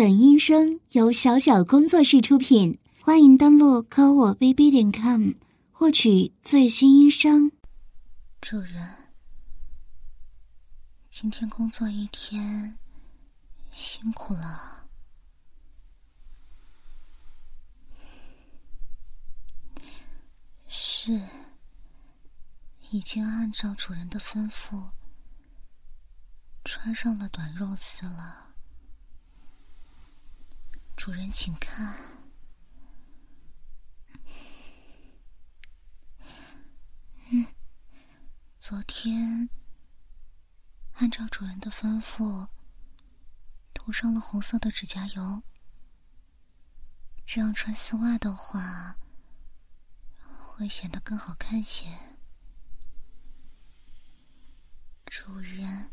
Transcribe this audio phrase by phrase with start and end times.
[0.00, 5.32] 本音声由小小工作室出品，欢迎登录科我 bb 点 com
[5.70, 7.52] 获取最新音声。
[8.40, 8.94] 主人，
[11.10, 12.78] 今天工作一天，
[13.72, 14.86] 辛苦了。
[20.66, 21.20] 是，
[22.88, 24.82] 已经按照主人的吩咐
[26.64, 28.49] 穿上了短肉丝了。
[31.00, 31.96] 主人，请看。
[37.30, 37.46] 嗯，
[38.58, 39.48] 昨天
[40.96, 42.46] 按照主人的吩咐
[43.72, 45.42] 涂上了红色的指甲油，
[47.24, 48.98] 这样穿丝袜的话
[50.36, 51.86] 会显得更好看些。
[55.06, 55.90] 主人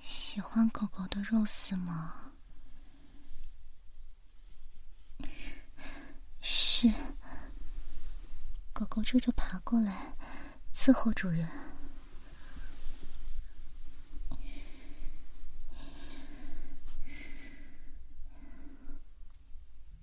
[0.00, 2.29] 喜欢狗狗的肉丝吗？
[6.80, 6.90] 是，
[8.72, 10.16] 狗狗这就爬过来
[10.72, 11.46] 伺候主人。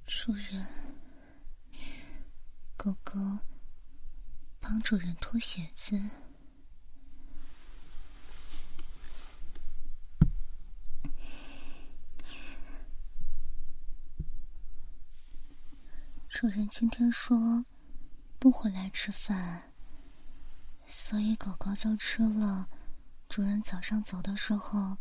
[0.05, 0.67] 主人，
[2.75, 3.13] 狗狗
[4.59, 5.99] 帮主人脱鞋子。
[16.39, 17.65] 主人今天说
[18.37, 19.73] 不回来吃饭，
[20.85, 22.69] 所以狗狗就吃了
[23.27, 24.97] 主人早上走的时候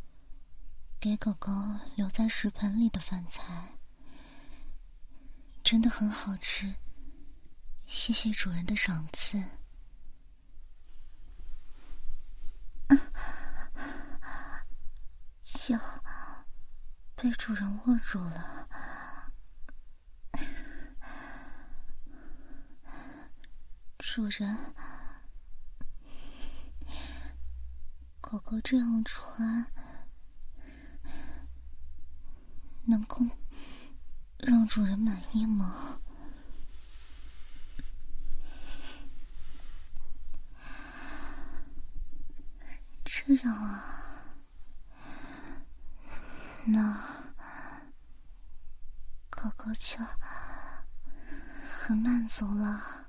[0.99, 1.53] 给狗狗
[1.95, 3.77] 留在食盆里的饭菜，
[5.63, 6.75] 真的很好吃。
[7.87, 9.39] 谢谢主人的赏赐。
[12.89, 12.97] 啊
[15.45, 15.79] 脚
[17.15, 18.66] 被主人握住了。
[24.17, 24.57] 主人，
[28.19, 29.67] 狗狗这样穿，
[32.87, 33.27] 能够
[34.39, 36.01] 让主人满意吗？
[43.05, 44.33] 这样啊，
[46.65, 47.35] 那
[49.29, 49.99] 狗狗就
[51.69, 53.03] 很满足了。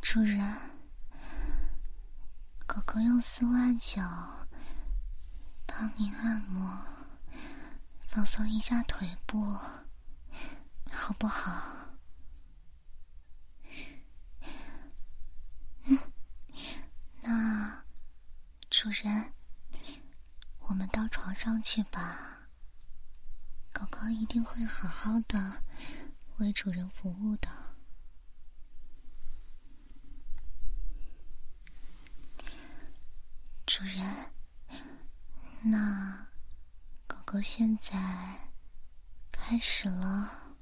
[0.00, 0.56] 主人，
[2.64, 4.46] 狗狗用丝袜脚
[5.66, 6.80] 帮您按摩，
[8.04, 9.42] 放松一下腿部，
[10.90, 11.90] 好不好？
[15.84, 15.98] 嗯，
[17.20, 17.84] 那
[18.70, 19.32] 主人，
[20.60, 22.48] 我们到床上去吧。
[23.72, 25.62] 狗狗一定会好好的
[26.38, 27.48] 为主人服务的。
[33.66, 34.30] 主人，
[35.62, 36.26] 那
[37.06, 37.96] 狗狗现在
[39.32, 40.52] 开始了。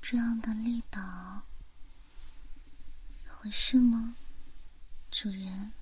[0.00, 1.42] 这样的力道
[3.26, 4.14] 合适吗，
[5.10, 5.72] 主人？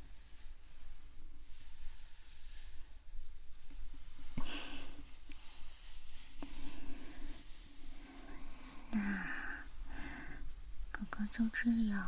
[11.40, 12.06] 就这样，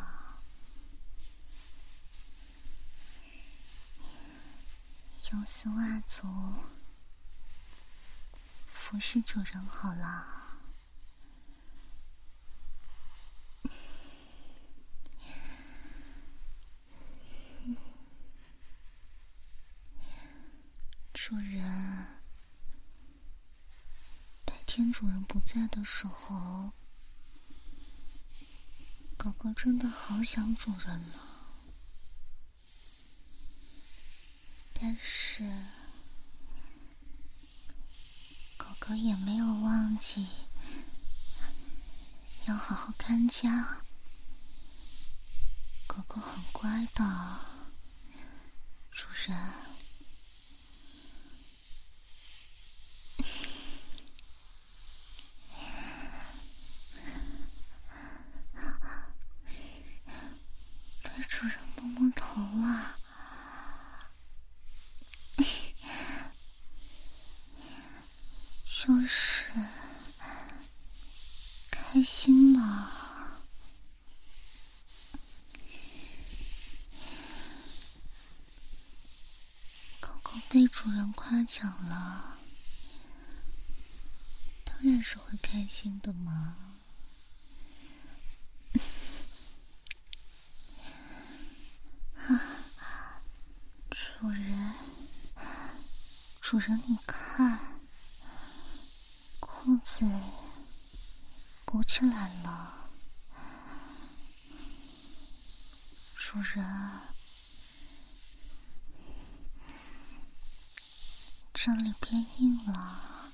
[5.32, 6.26] 用丝袜足
[8.66, 10.58] 服侍主人好了。
[21.14, 22.20] 主人，
[24.44, 26.74] 白天主人不在的时候。
[29.22, 31.14] 狗狗真的好想主人了，
[34.74, 35.48] 但是
[38.56, 40.26] 狗狗也没有忘记
[42.46, 43.84] 要好好看家。
[45.86, 47.38] 狗狗很乖的，
[48.90, 49.71] 主人。
[61.82, 62.96] 摸摸头啊，
[68.86, 69.46] 就是
[71.70, 72.90] 开心吗？
[80.00, 82.38] 狗狗被主人夸奖了，
[84.64, 86.56] 当然是会开心的嘛。
[92.24, 93.20] 啊，
[93.90, 94.74] 主人，
[96.40, 97.58] 主人，你看，
[99.40, 100.08] 裤子
[101.64, 102.88] 鼓起来了。
[106.14, 107.00] 主人，
[111.52, 113.32] 这里变硬了，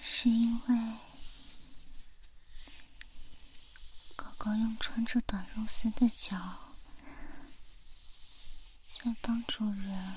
[0.00, 0.94] 是因为
[4.16, 6.72] 狗狗用穿着短肉丝的脚。
[8.86, 10.14] 在帮主人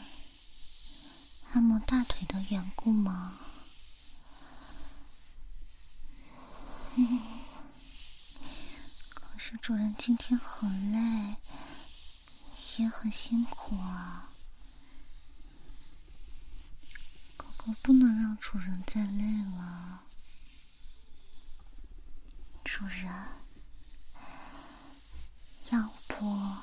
[1.51, 3.40] 按摩大腿的缘故吗？
[9.10, 11.38] 可是主人今天很累，
[12.78, 14.30] 也很辛苦啊。
[17.36, 20.04] 狗狗不能让主人再累了。
[22.63, 23.12] 主人，
[25.72, 26.57] 要不？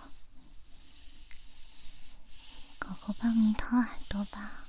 [2.78, 4.65] 狗狗帮你掏耳朵吧，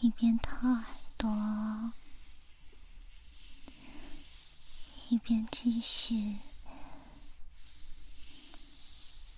[0.00, 0.84] 一边掏耳
[1.16, 1.92] 朵，
[5.08, 6.38] 一边继续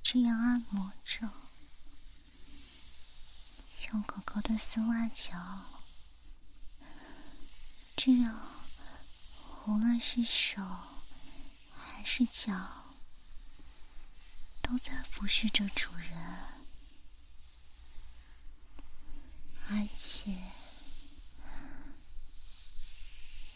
[0.02, 1.30] 这样按摩着，
[3.90, 5.64] 用狗狗的丝袜脚，
[7.96, 8.38] 这样
[9.66, 10.62] 无论是手
[11.72, 12.52] 还是脚。
[14.62, 16.14] 都在服侍着主人，
[19.72, 20.36] 而且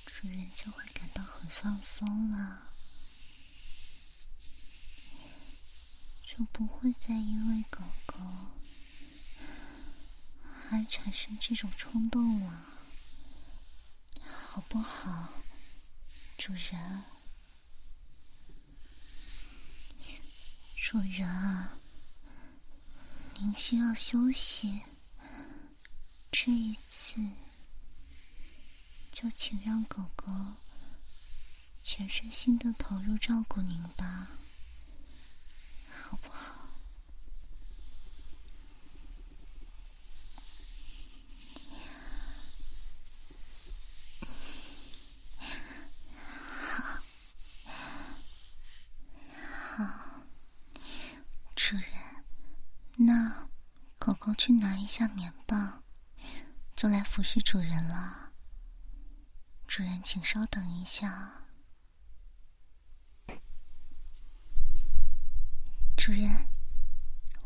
[0.07, 2.69] 主人就会感到很放松了，
[6.23, 8.17] 就不会再因为狗狗
[10.71, 12.65] 而产生这种冲动了，
[14.25, 15.31] 好不好，
[16.39, 17.03] 主人？
[20.77, 21.69] 主人，
[23.41, 24.81] 您需要休息。
[26.37, 27.15] 这一次，
[29.13, 30.27] 就请让狗狗
[31.81, 34.27] 全身心的投入照顾您吧，
[35.93, 36.53] 好不好？
[51.55, 51.87] 主人，
[52.97, 53.49] 那
[54.01, 55.74] 狗狗去拿一下棉棒，
[56.85, 58.35] 就来服侍主人了。
[59.67, 61.47] 主人，请稍等一下。
[65.97, 66.47] 主人，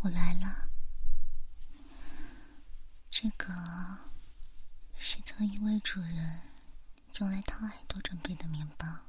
[0.00, 0.68] 我来了。
[3.12, 3.54] 这个
[4.96, 6.40] 是特意为主人
[7.20, 9.06] 用来掏耳朵准备的棉棒，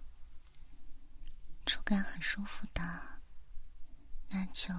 [1.66, 2.84] 触感很舒服的。
[4.30, 4.76] 那就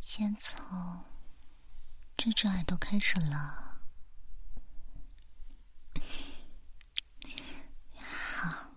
[0.00, 1.04] 先从
[2.16, 3.78] 这只耳朵开始了。
[8.00, 8.72] 好，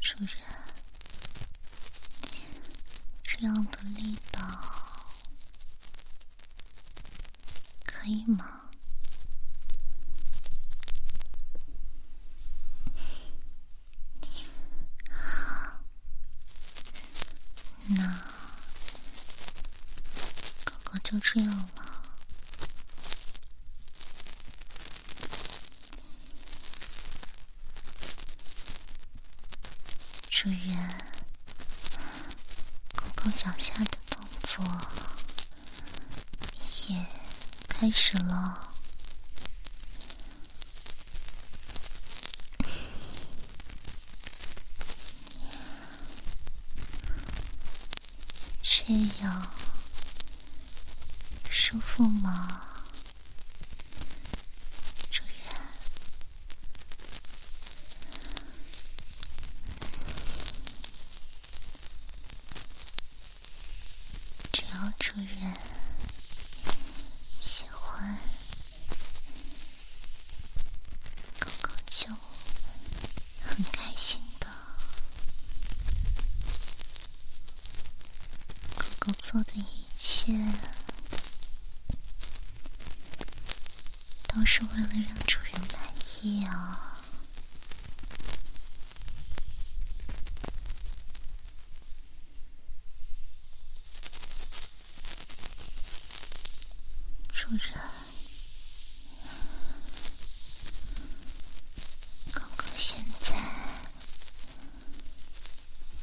[0.00, 0.28] 主人，
[3.24, 4.40] 这样的力道。
[7.84, 8.60] 可以吗？
[15.10, 15.80] 好，
[17.86, 17.96] 那
[20.64, 21.68] 狗狗就这样了。
[30.28, 30.76] 主人，
[32.96, 34.64] 狗狗脚下的动作
[36.88, 37.06] 也。
[37.68, 38.74] 开始了，
[48.62, 48.92] 这
[49.22, 49.50] 样
[51.50, 52.60] 舒服吗，
[55.10, 55.34] 主人？
[64.52, 65.54] 只要主人。
[78.98, 79.64] 狗做的一
[79.98, 80.32] 切，
[84.28, 87.00] 都是为了让主人满意啊！
[97.32, 97.60] 主人，
[102.76, 103.34] 现在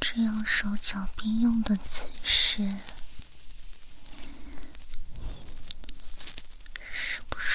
[0.02, 2.70] 这样手脚并用的姿势，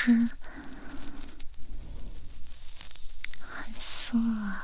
[0.07, 0.29] 是不是
[3.41, 4.63] 很色啊？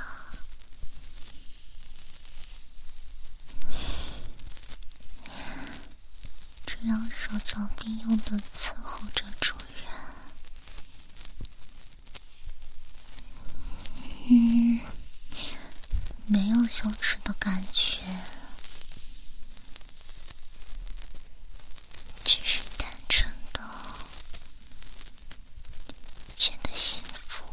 [6.66, 9.84] 这样手脚并用的伺候着主人，
[14.30, 14.80] 嗯，
[16.28, 18.02] 没有羞耻的感觉，
[22.24, 23.62] 只是单纯的
[26.34, 27.44] 觉得幸福。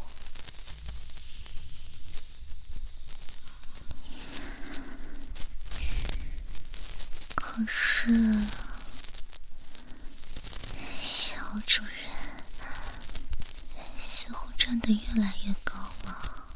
[7.35, 8.11] 可是。
[11.03, 11.35] 小
[11.67, 11.93] 主人
[14.03, 16.55] 似乎站得越来越高了。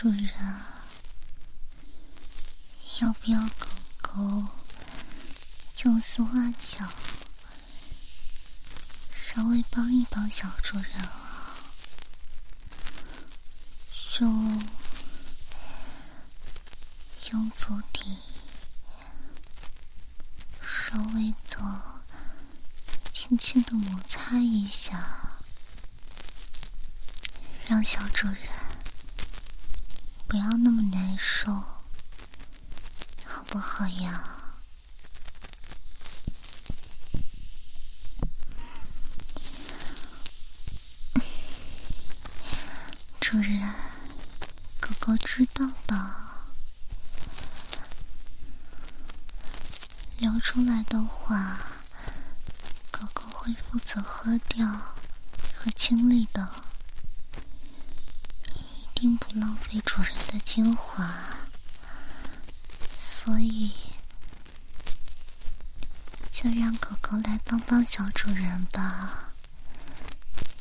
[0.00, 0.30] 主人，
[3.00, 3.66] 要不要狗
[4.00, 4.46] 狗
[5.82, 6.88] 用丝袜脚
[9.12, 11.56] 稍微帮一帮小主人啊？
[14.12, 14.24] 就。
[17.32, 18.16] 用足底
[20.62, 21.82] 稍微的
[23.10, 25.40] 轻轻的摩擦一下，
[27.66, 28.38] 让小主人
[30.28, 31.52] 不要那么难受，
[33.24, 34.22] 好不好呀？
[43.20, 43.72] 主人，
[44.80, 46.14] 狗狗知道的。
[50.18, 51.58] 流出来的话，
[52.90, 54.66] 狗狗会负责喝掉
[55.54, 56.48] 和清理的，
[59.00, 61.08] 并不浪费主人的精华。
[62.98, 63.70] 所以，
[66.32, 69.32] 就让狗狗来帮帮小主人吧，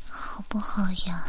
[0.08, 1.24] 好不好呀？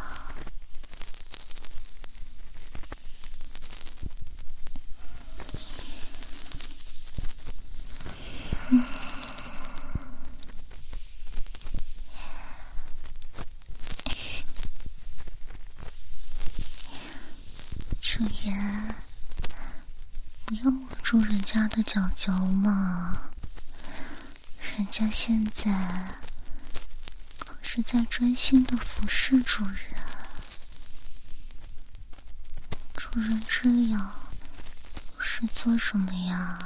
[18.00, 18.94] 主人，
[20.44, 23.30] 不用握住人家的脚脚嘛，
[24.76, 25.70] 人家现在
[27.38, 29.76] 可是在专心的服侍主人，
[32.96, 34.10] 主人这样
[35.20, 36.58] 是做什么呀？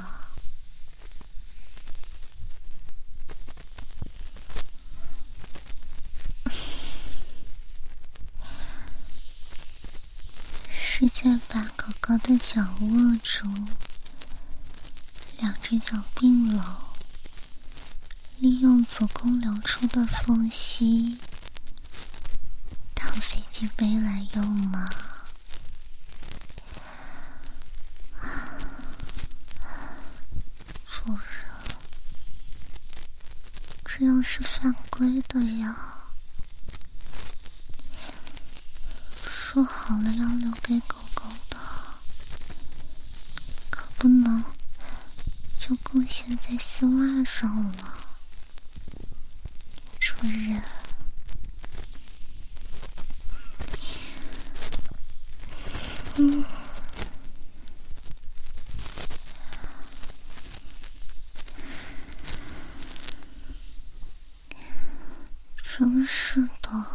[10.73, 12.89] 是在把狗狗的脚握
[13.23, 13.47] 住，
[15.43, 16.65] 两只脚并拢，
[18.39, 21.19] 利用子宫流出的缝隙
[22.95, 24.89] 当飞机杯来用吗？
[30.87, 31.21] 主人，
[33.85, 36.05] 这样是犯规的呀。
[39.25, 41.59] 说好了要留给狗狗的，
[43.71, 44.45] 可不能
[45.93, 47.95] 就贡献在丝袜上了，
[50.01, 50.63] 主人。
[56.17, 56.45] 嗯，
[65.63, 66.87] 真是的。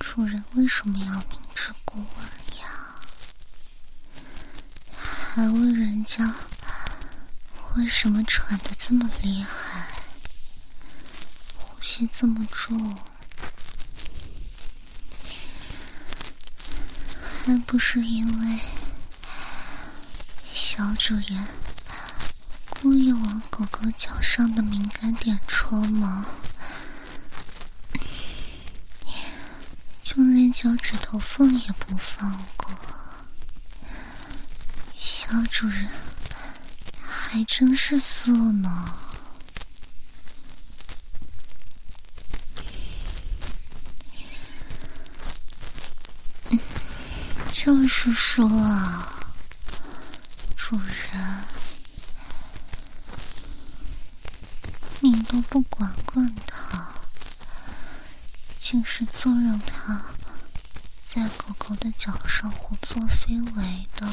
[0.00, 2.39] 主人为什么要明知故问？
[5.32, 6.34] 还问人家
[7.76, 9.86] 为什么喘的这么厉害，
[11.56, 12.96] 呼吸这么重，
[17.44, 18.58] 还不是因为
[20.52, 21.46] 小主人
[22.68, 26.26] 故意往狗狗脚上的敏感点戳吗？
[30.02, 32.68] 就连脚趾头缝也不放过。
[35.30, 35.88] 小主人
[37.00, 38.96] 还真是色呢。
[47.52, 49.22] 就是说啊，
[50.56, 51.44] 主人，
[54.98, 56.88] 你都不管管他，
[58.58, 60.02] 竟是纵容他
[61.00, 64.08] 在狗狗的脚上胡作非为的，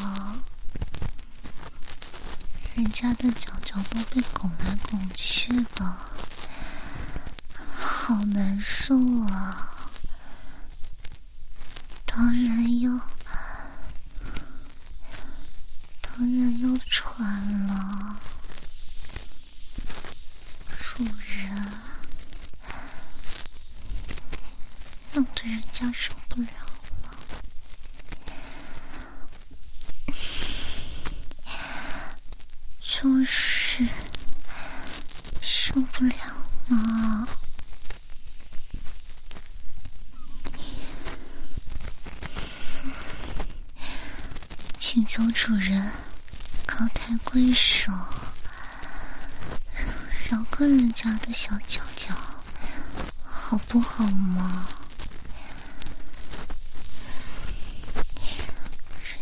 [2.78, 5.98] 人家的脚脚都被拱来拱去的，
[7.76, 9.90] 好难受啊！
[12.06, 12.92] 当然要。
[16.02, 18.16] 当然要穿了，
[20.80, 21.74] 主人，
[25.14, 26.50] 弄得人家受不了，
[32.82, 33.88] 就是
[35.40, 36.16] 受不了
[36.70, 37.28] 了。
[44.80, 45.92] 请求主人。
[46.66, 47.92] 高抬贵手，
[50.30, 52.14] 饶个人家的小脚脚，
[53.24, 54.68] 好不好嘛？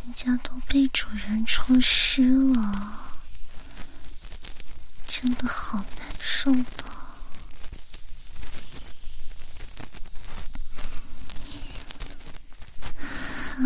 [0.03, 2.93] 人家都被主人戳湿了，
[5.07, 6.86] 真的好难受的。
[13.57, 13.62] 主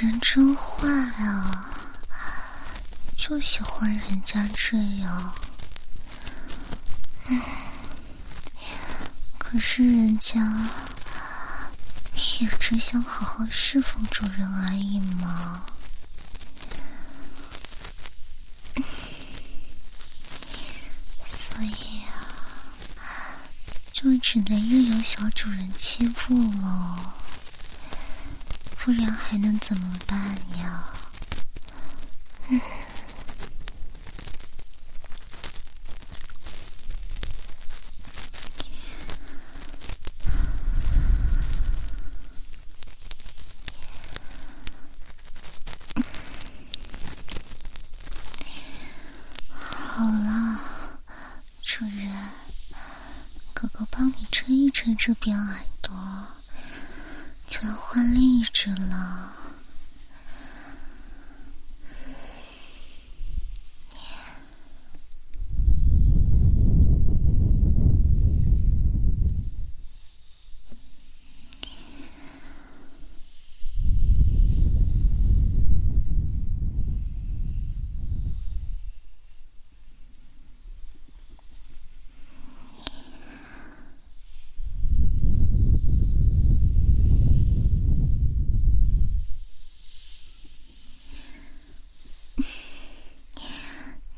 [0.00, 0.88] 人真坏
[1.22, 1.74] 啊，
[3.18, 5.34] 就喜欢人家这样。
[9.36, 10.40] 可是人家
[12.40, 15.66] 也只想好好侍奉主人而已嘛。
[21.26, 23.04] 所以啊，
[23.92, 27.16] 就只能任由小主人欺负了。
[28.82, 30.18] 不然还能怎么办
[30.58, 30.84] 呀？
[32.48, 32.60] 嗯
[49.60, 50.58] 好了，
[51.62, 52.10] 主人，
[53.52, 55.92] 哥哥帮你吹一吹这边耳朵。
[57.46, 59.34] 就要换另一只了。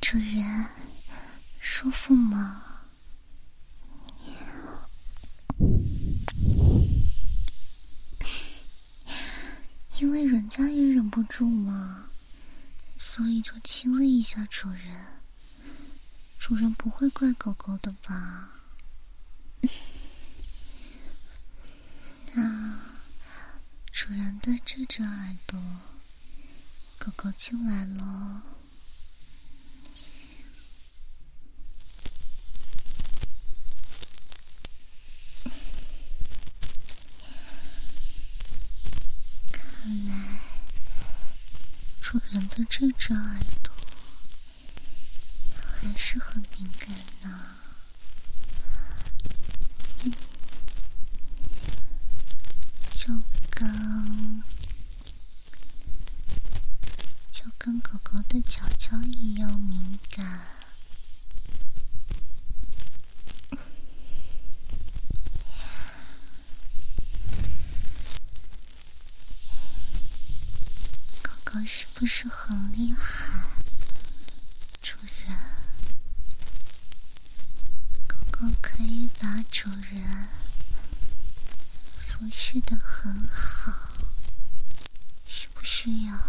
[0.03, 0.66] 主人，
[1.59, 2.62] 舒服吗？
[9.98, 10.68] 因为人家
[11.24, 12.11] 住嘛，
[12.98, 15.06] 所以就亲了一下主人。
[16.38, 18.50] 主人不会怪狗狗的吧？
[22.35, 22.80] 那
[23.92, 25.61] 主人的这只耳朵，
[26.98, 28.42] 狗狗进来了。
[42.00, 43.73] 主人的这只耳朵
[45.57, 46.91] 还是很敏感
[47.23, 47.57] 呢，
[52.91, 53.09] 就
[53.51, 54.43] 跟
[57.31, 60.41] 就跟狗狗的脚脚一样敏感。
[71.67, 73.45] 是不是很厉害，
[74.83, 75.38] 主人？
[78.09, 80.29] 狗狗可以把主人
[81.85, 83.73] 服侍的很好，
[85.29, 86.25] 是不是呀？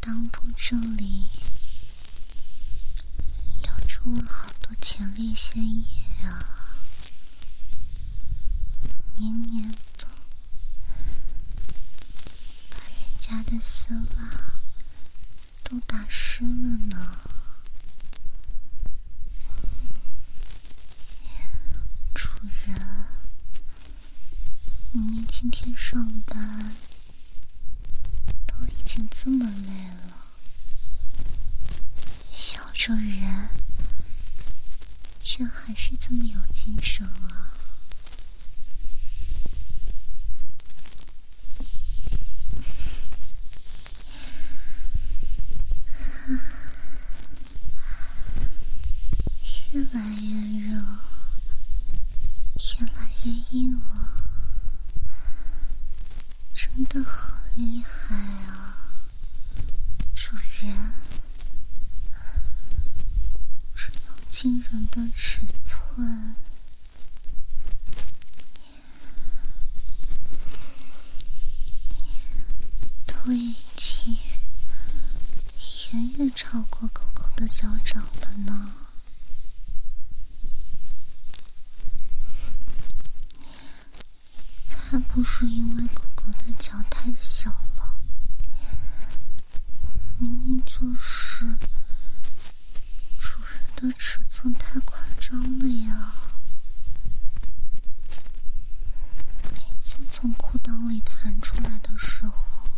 [0.00, 1.26] 裆部这里
[4.06, 5.84] 哇好多前列腺液
[6.22, 6.78] 啊，
[9.16, 10.06] 黏黏的，
[12.70, 14.54] 把人家的丝袜
[15.64, 17.18] 都打湿了呢。
[22.14, 22.28] 主
[22.64, 23.06] 人，
[24.92, 26.72] 明明今天上班。
[28.68, 30.26] 已经这么累了，
[32.34, 33.50] 小主人
[35.22, 37.52] 却还是这么有精神啊！
[49.72, 50.82] 越来越热，
[52.54, 54.24] 越来越硬了，
[56.54, 58.72] 真的好厉害啊！
[64.38, 66.34] 惊人的尺寸，
[73.06, 74.14] 都已经
[75.90, 78.74] 远远超过狗狗的脚掌了呢。
[84.66, 87.98] 才不是因为狗狗的脚太小了，
[90.18, 91.46] 明明就是
[93.18, 93.66] 主人。
[93.76, 96.12] 的尺寸太夸张了呀！
[99.54, 102.68] 每次从裤裆里弹出来的时候，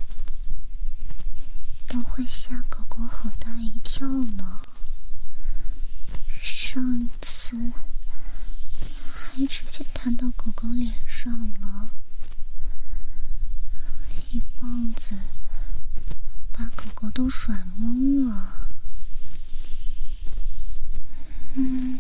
[1.89, 4.61] 都会吓狗狗好大一跳呢。
[6.41, 7.57] 上一次
[9.13, 11.91] 还直接弹到狗狗脸上了，
[14.31, 15.17] 一棒子
[16.53, 18.68] 把狗狗都甩懵了。
[21.61, 21.99] 嗯，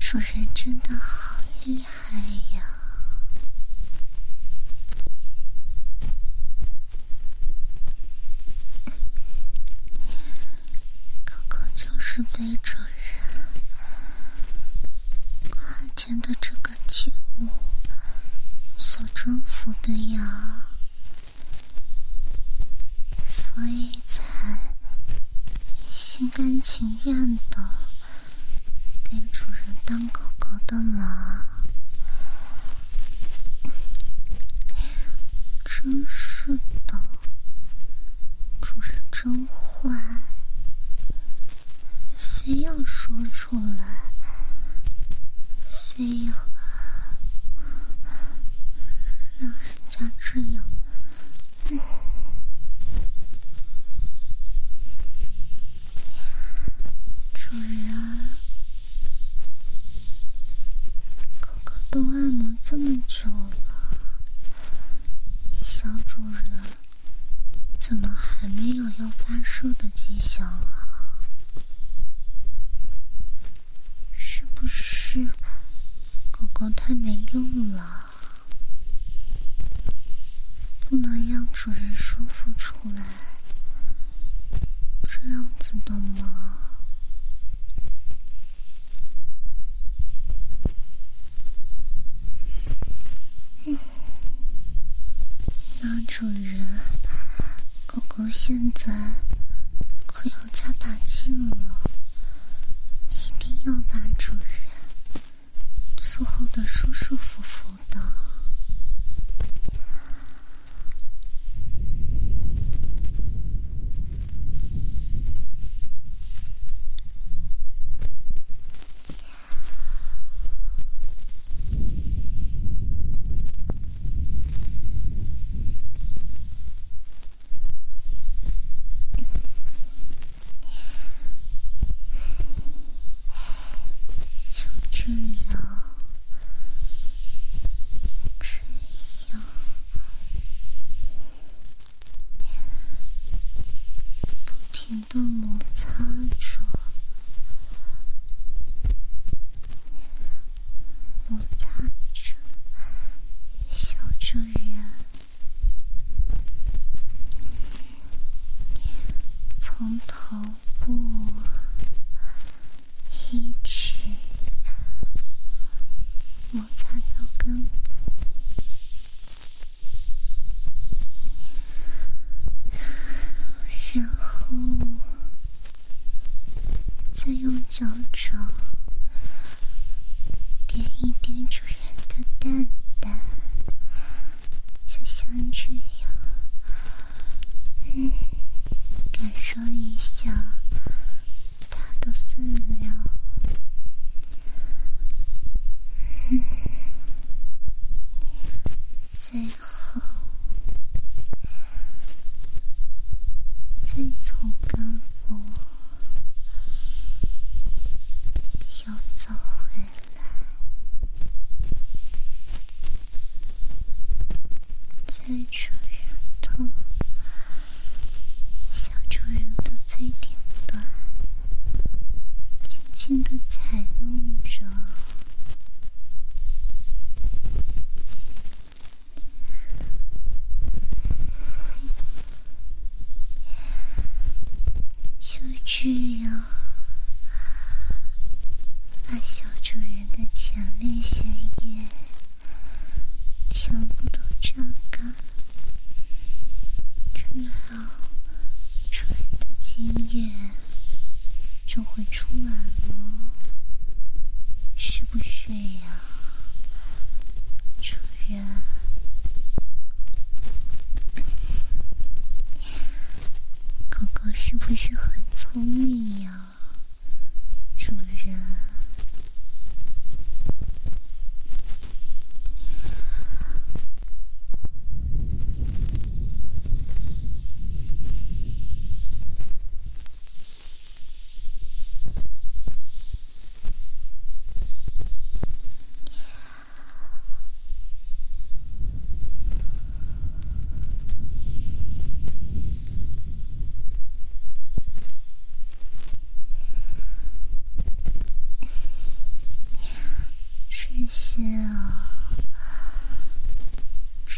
[0.00, 2.18] 主人真的好厉害
[2.56, 2.75] 呀！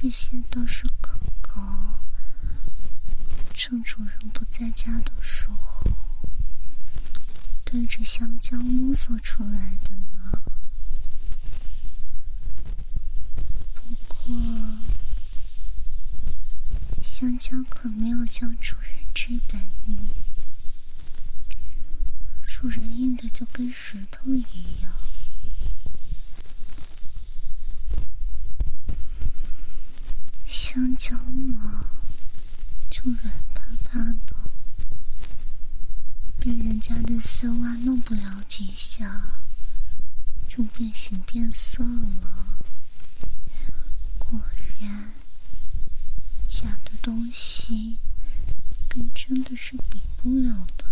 [0.08, 1.10] 这些都是狗
[1.42, 1.60] 狗
[3.52, 5.84] 趁主人不在家的时候，
[7.62, 10.42] 对着香蕉摸索出来的呢。
[13.74, 14.34] 不过，
[17.04, 20.08] 香蕉可没有像主人这般硬，
[22.46, 24.90] 主人硬的就跟石头一样。
[30.50, 31.86] 香蕉嘛，
[32.88, 34.36] 就软趴趴的，
[36.38, 39.40] 被人家的丝袜弄不了几下，
[40.46, 42.58] 就变形变色了。
[44.18, 44.38] 果
[44.78, 45.14] 然，
[46.46, 47.96] 假的东西
[48.86, 50.84] 跟真的是比不了的。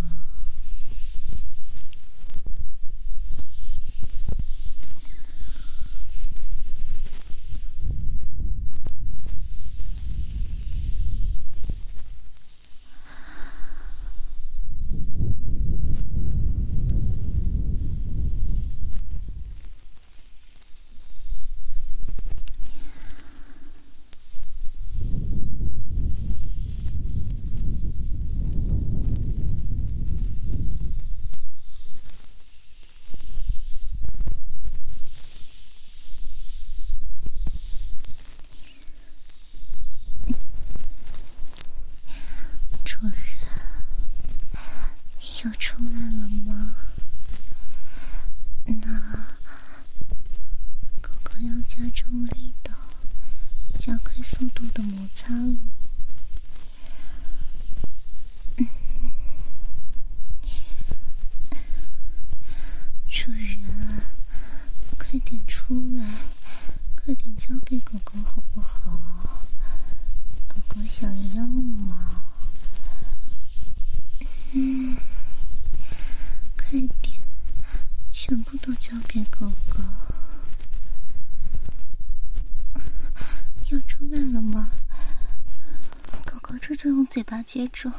[87.27, 87.91] 巴接住，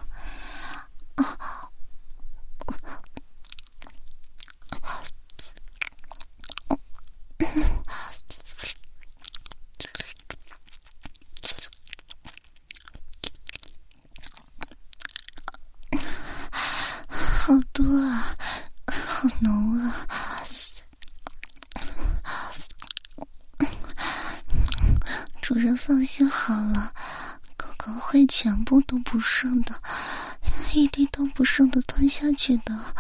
[17.12, 18.36] 好多啊，
[18.88, 20.08] 好浓啊！
[25.42, 26.94] 主人放心好了。
[27.94, 29.76] 会全部都不剩的，
[30.74, 32.96] 一滴都不剩的吞下去的。